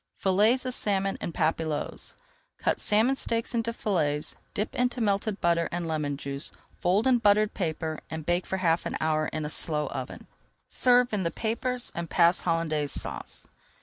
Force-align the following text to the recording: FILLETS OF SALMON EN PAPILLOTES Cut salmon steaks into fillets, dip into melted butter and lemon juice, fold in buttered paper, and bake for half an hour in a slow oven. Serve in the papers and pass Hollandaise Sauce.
FILLETS 0.17 0.65
OF 0.65 0.73
SALMON 0.73 1.15
EN 1.21 1.31
PAPILLOTES 1.31 2.15
Cut 2.57 2.79
salmon 2.79 3.13
steaks 3.13 3.53
into 3.53 3.71
fillets, 3.71 4.35
dip 4.55 4.73
into 4.73 4.99
melted 4.99 5.39
butter 5.39 5.69
and 5.71 5.87
lemon 5.87 6.17
juice, 6.17 6.51
fold 6.79 7.05
in 7.05 7.19
buttered 7.19 7.53
paper, 7.53 7.99
and 8.09 8.25
bake 8.25 8.47
for 8.47 8.57
half 8.57 8.87
an 8.87 8.97
hour 8.99 9.27
in 9.27 9.45
a 9.45 9.49
slow 9.51 9.85
oven. 9.89 10.25
Serve 10.67 11.13
in 11.13 11.21
the 11.21 11.29
papers 11.29 11.91
and 11.93 12.09
pass 12.09 12.41
Hollandaise 12.41 12.91
Sauce. 12.91 13.47